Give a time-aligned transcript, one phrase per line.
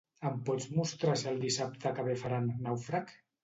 [0.29, 3.17] Em pots mostrar si el dissabte que ve faran "Nàufrag"?